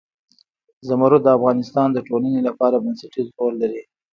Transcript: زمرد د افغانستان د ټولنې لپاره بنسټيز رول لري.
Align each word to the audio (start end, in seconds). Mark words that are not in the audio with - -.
زمرد 0.87 1.21
د 1.23 1.27
افغانستان 1.37 1.87
د 1.93 1.97
ټولنې 2.07 2.41
لپاره 2.47 2.81
بنسټيز 2.83 3.27
رول 3.37 3.53
لري. 3.63 3.81